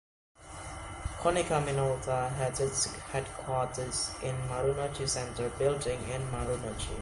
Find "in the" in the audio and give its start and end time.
4.23-4.47